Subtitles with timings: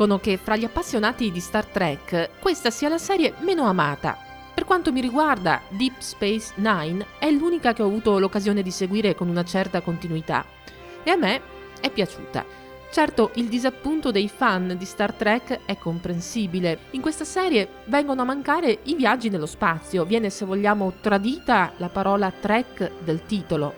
[0.00, 4.16] Dicono che fra gli appassionati di Star Trek questa sia la serie meno amata.
[4.54, 9.14] Per quanto mi riguarda, Deep Space Nine è l'unica che ho avuto l'occasione di seguire
[9.14, 10.42] con una certa continuità
[11.02, 11.42] e a me
[11.82, 12.46] è piaciuta.
[12.90, 16.78] Certo, il disappunto dei fan di Star Trek è comprensibile.
[16.92, 21.90] In questa serie vengono a mancare i viaggi nello spazio, viene se vogliamo tradita la
[21.90, 23.74] parola Trek del titolo.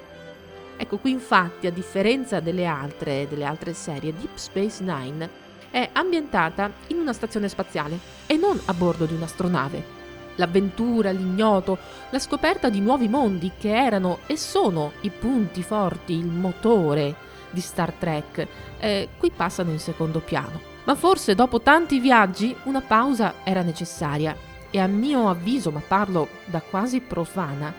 [0.77, 5.42] Ecco qui infatti, a differenza delle altre, delle altre serie, Deep Space Nine
[5.73, 10.01] è ambientata in una stazione spaziale e non a bordo di un'astronave.
[10.37, 11.77] L'avventura, l'ignoto,
[12.11, 17.15] la scoperta di nuovi mondi che erano e sono i punti forti, il motore
[17.51, 18.47] di Star Trek,
[18.79, 20.61] eh, qui passano in secondo piano.
[20.85, 24.37] Ma forse dopo tanti viaggi una pausa era necessaria
[24.71, 27.73] e a mio avviso, ma parlo da quasi profana,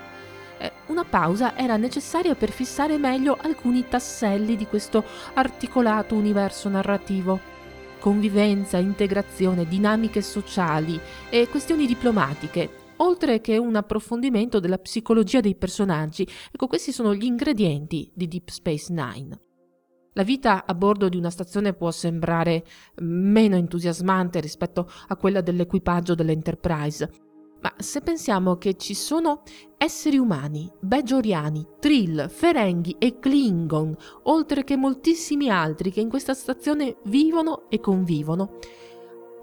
[0.57, 7.51] eh, una pausa era necessaria per fissare meglio alcuni tasselli di questo articolato universo narrativo.
[8.03, 16.27] Convivenza, integrazione, dinamiche sociali e questioni diplomatiche, oltre che un approfondimento della psicologia dei personaggi.
[16.51, 19.39] Ecco, questi sono gli ingredienti di Deep Space Nine.
[20.15, 22.65] La vita a bordo di una stazione può sembrare
[22.95, 27.09] meno entusiasmante rispetto a quella dell'equipaggio dell'Enterprise,
[27.63, 29.43] ma se pensiamo che ci sono
[29.77, 36.97] esseri umani, Bejoriani, Trill, Ferenghi e Klingon, oltre che moltissimi altri che in questa stazione
[37.05, 38.57] vivono e convivono,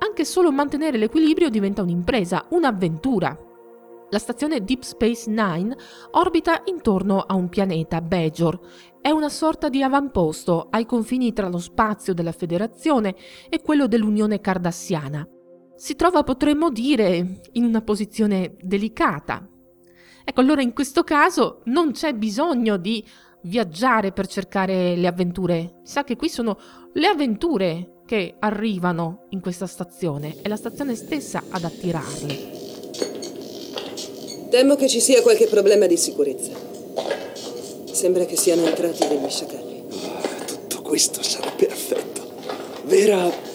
[0.01, 3.39] anche solo mantenere l'equilibrio diventa un'impresa, un'avventura.
[4.11, 5.75] La stazione Deep Space Nine
[6.11, 8.61] orbita intorno a un pianeta, Bejor.
[9.01, 13.15] È una sorta di avamposto ai confini tra lo spazio della Federazione
[13.49, 15.27] e quello dell'Unione Cardassiana.
[15.81, 19.49] Si trova, potremmo dire, in una posizione delicata.
[20.23, 23.03] Ecco, allora in questo caso non c'è bisogno di
[23.45, 25.81] viaggiare per cercare le avventure.
[25.83, 26.59] Sa che qui sono
[26.93, 32.51] le avventure che arrivano in questa stazione, è la stazione stessa ad attirarle.
[34.51, 36.53] Temo che ci sia qualche problema di sicurezza.
[37.91, 39.85] Sembra che siano entrati degli sciacalli.
[39.89, 42.35] Ah, tutto questo sarà perfetto.
[42.85, 43.49] Vera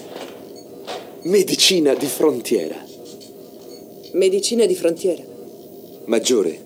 [1.25, 2.75] medicina di frontiera.
[4.11, 5.23] Medicina di frontiera.
[6.05, 6.59] Maggiore,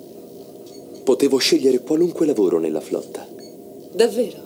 [1.03, 3.25] potevo scegliere qualunque lavoro nella flotta.
[3.93, 4.43] Davvero?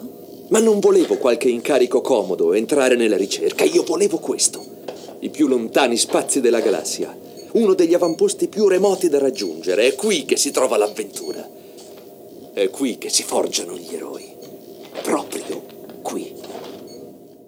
[0.49, 3.63] Ma non volevo qualche incarico comodo, entrare nella ricerca.
[3.63, 4.63] Io volevo questo.
[5.19, 7.21] I più lontani spazi della galassia
[7.53, 9.87] uno degli avamposti più remoti da raggiungere.
[9.87, 11.47] È qui che si trova l'avventura.
[12.53, 14.25] È qui che si forgiano gli eroi.
[15.03, 15.32] Proprio.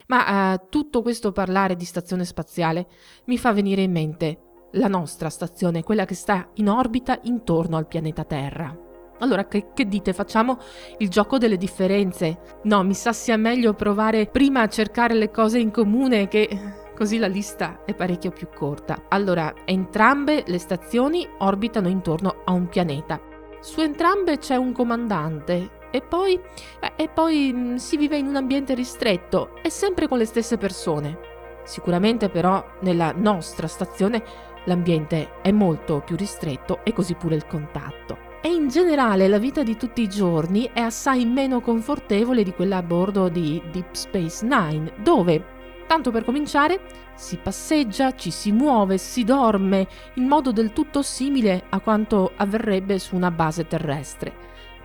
[0.07, 2.87] Ma uh, tutto questo parlare di stazione spaziale
[3.25, 4.39] mi fa venire in mente
[4.71, 8.83] la nostra stazione, quella che sta in orbita intorno al pianeta Terra.
[9.19, 10.11] Allora, che, che, dite?
[10.11, 10.59] Facciamo
[10.97, 12.59] il gioco delle differenze?
[12.63, 17.17] No, mi sa sia meglio provare prima a cercare le cose in comune che così
[17.17, 19.03] la lista è parecchio più corta.
[19.09, 23.21] Allora, entrambe le stazioni orbitano intorno a un pianeta.
[23.61, 26.39] Su entrambe c'è un comandante e poi,
[26.79, 30.57] eh, e poi mm, si vive in un ambiente ristretto e sempre con le stesse
[30.57, 31.17] persone.
[31.63, 34.23] Sicuramente però nella nostra stazione
[34.65, 38.33] l'ambiente è molto più ristretto e così pure il contatto.
[38.41, 42.77] E in generale la vita di tutti i giorni è assai meno confortevole di quella
[42.77, 45.55] a bordo di Deep Space Nine, dove
[45.87, 46.81] Tanto per cominciare,
[47.13, 52.97] si passeggia, ci si muove, si dorme, in modo del tutto simile a quanto avverrebbe
[52.97, 54.33] su una base terrestre.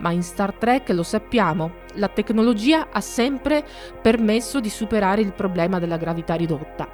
[0.01, 3.63] Ma in Star Trek lo sappiamo, la tecnologia ha sempre
[4.01, 6.87] permesso di superare il problema della gravità ridotta.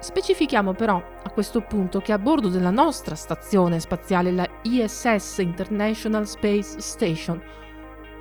[0.00, 6.26] Specifichiamo però a questo punto che a bordo della nostra stazione spaziale, la ISS International
[6.26, 7.42] Space Station,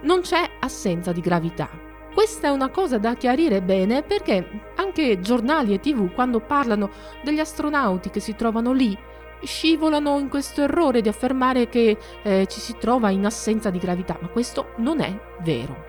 [0.01, 1.69] non c'è assenza di gravità.
[2.13, 6.89] Questa è una cosa da chiarire bene perché anche giornali e tv quando parlano
[7.23, 8.97] degli astronauti che si trovano lì
[9.43, 14.17] scivolano in questo errore di affermare che eh, ci si trova in assenza di gravità,
[14.19, 15.85] ma questo non è vero.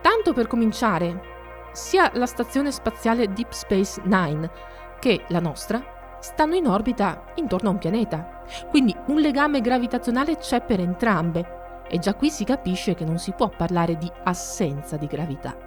[0.00, 1.32] Tanto per cominciare,
[1.72, 4.50] sia la stazione spaziale Deep Space Nine
[4.98, 10.62] che la nostra stanno in orbita intorno a un pianeta, quindi un legame gravitazionale c'è
[10.62, 15.06] per entrambe e già qui si capisce che non si può parlare di assenza di
[15.06, 15.63] gravità.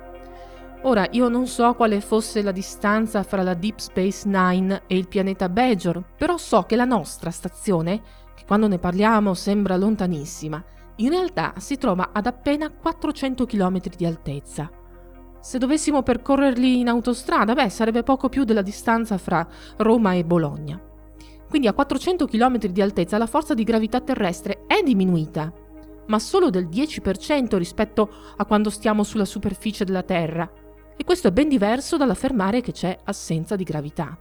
[0.87, 5.09] Ora, io non so quale fosse la distanza fra la Deep Space Nine e il
[5.09, 8.01] pianeta Bajor, però so che la nostra stazione,
[8.33, 10.63] che quando ne parliamo sembra lontanissima,
[10.95, 14.71] in realtà si trova ad appena 400 km di altezza.
[15.41, 19.45] Se dovessimo percorrerli in autostrada, beh, sarebbe poco più della distanza fra
[19.75, 20.81] Roma e Bologna.
[21.49, 25.51] Quindi a 400 km di altezza la forza di gravità terrestre è diminuita,
[26.05, 30.49] ma solo del 10% rispetto a quando stiamo sulla superficie della Terra.
[30.99, 34.17] E questo è ben diverso dall'affermare che c'è assenza di gravità.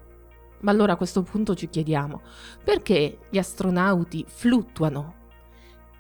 [0.61, 2.21] Ma allora a questo punto ci chiediamo,
[2.63, 5.15] perché gli astronauti fluttuano?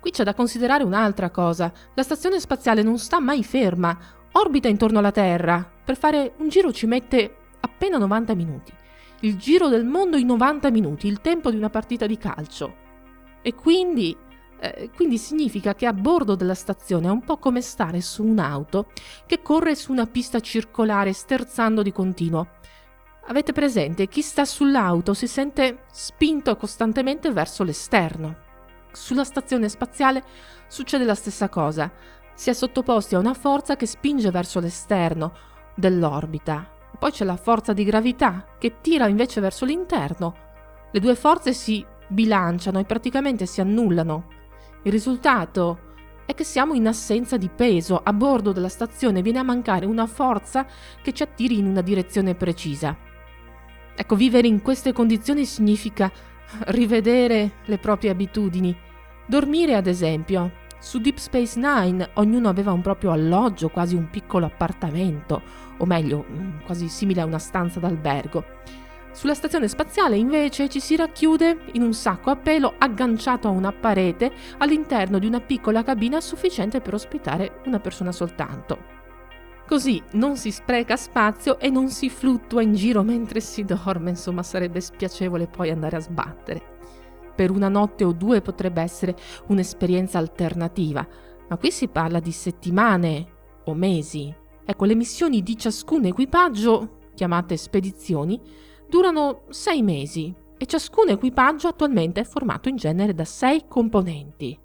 [0.00, 1.72] Qui c'è da considerare un'altra cosa.
[1.94, 3.98] La stazione spaziale non sta mai ferma,
[4.32, 5.68] orbita intorno alla Terra.
[5.84, 8.72] Per fare un giro ci mette appena 90 minuti.
[9.20, 12.84] Il giro del mondo in 90 minuti, il tempo di una partita di calcio.
[13.40, 14.14] E quindi,
[14.58, 18.90] eh, quindi significa che a bordo della stazione è un po' come stare su un'auto
[19.26, 22.48] che corre su una pista circolare sterzando di continuo.
[23.28, 28.44] Avete presente, chi sta sull'auto si sente spinto costantemente verso l'esterno.
[28.92, 30.22] Sulla stazione spaziale
[30.68, 31.90] succede la stessa cosa.
[32.34, 35.32] Si è sottoposti a una forza che spinge verso l'esterno
[35.74, 36.70] dell'orbita.
[36.98, 40.34] Poi c'è la forza di gravità che tira invece verso l'interno.
[40.92, 44.35] Le due forze si bilanciano e praticamente si annullano.
[44.86, 45.80] Il risultato
[46.26, 48.00] è che siamo in assenza di peso.
[48.00, 50.64] A bordo della stazione viene a mancare una forza
[51.02, 52.96] che ci attiri in una direzione precisa.
[53.96, 56.08] Ecco, vivere in queste condizioni significa
[56.66, 58.76] rivedere le proprie abitudini.
[59.26, 60.52] Dormire, ad esempio.
[60.78, 65.42] Su Deep Space Nine ognuno aveva un proprio alloggio, quasi un piccolo appartamento,
[65.78, 68.44] o meglio, mm, quasi simile a una stanza d'albergo.
[69.16, 73.72] Sulla stazione spaziale invece ci si racchiude in un sacco a pelo agganciato a una
[73.72, 78.76] parete all'interno di una piccola cabina sufficiente per ospitare una persona soltanto.
[79.66, 84.42] Così non si spreca spazio e non si fluttua in giro mentre si dorme, insomma
[84.42, 86.74] sarebbe spiacevole poi andare a sbattere.
[87.34, 89.16] Per una notte o due potrebbe essere
[89.46, 91.08] un'esperienza alternativa,
[91.48, 93.26] ma qui si parla di settimane
[93.64, 94.32] o mesi.
[94.62, 102.20] Ecco, le missioni di ciascun equipaggio, chiamate spedizioni, durano sei mesi e ciascun equipaggio attualmente
[102.20, 104.58] è formato in genere da sei componenti.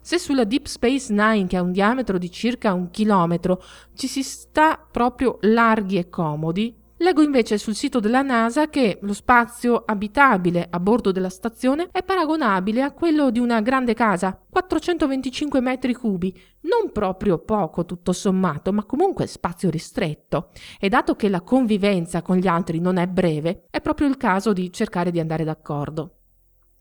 [0.00, 3.62] Se sulla Deep Space Nine, che ha un diametro di circa un chilometro,
[3.94, 9.12] ci si sta proprio larghi e comodi, leggo invece sul sito della NASA che lo
[9.12, 15.60] spazio abitabile a bordo della stazione è paragonabile a quello di una grande casa, 425
[15.60, 20.48] metri cubi, non proprio poco tutto sommato, ma comunque spazio ristretto.
[20.80, 24.54] E dato che la convivenza con gli altri non è breve, è proprio il caso
[24.54, 26.16] di cercare di andare d'accordo.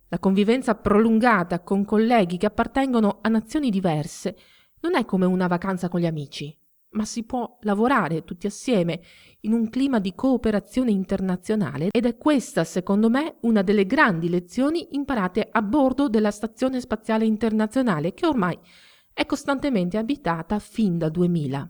[0.08, 4.38] La convivenza prolungata con colleghi che appartengono a nazioni diverse
[4.80, 6.56] non è come una vacanza con gli amici,
[6.94, 9.01] ma si può lavorare tutti assieme
[9.42, 14.90] in un clima di cooperazione internazionale ed è questa, secondo me, una delle grandi lezioni
[14.92, 18.57] imparate a bordo della Stazione Spaziale Internazionale che ormai
[19.13, 21.69] è costantemente abitata fin da 2000.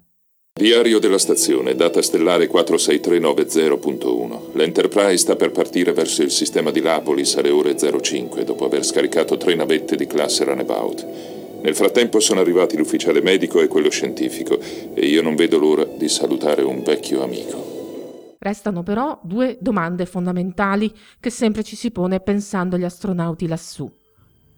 [0.55, 4.51] Diario della stazione, data stellare 46390.1.
[4.53, 9.35] L'Enterprise sta per partire verso il sistema di Lapolis alle ore 05 dopo aver scaricato
[9.37, 11.32] tre navette di classe Runabout.
[11.63, 16.09] Nel frattempo sono arrivati l'ufficiale medico e quello scientifico e io non vedo l'ora di
[16.09, 18.35] salutare un vecchio amico.
[18.37, 23.89] Restano però due domande fondamentali che sempre ci si pone pensando agli astronauti lassù.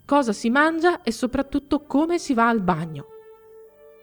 [0.03, 3.05] Cosa si mangia e soprattutto come si va al bagno?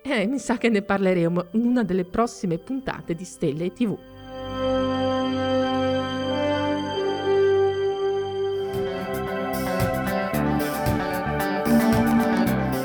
[0.05, 3.99] Eh, mi sa che ne parleremo in una delle prossime puntate di Stelle TV.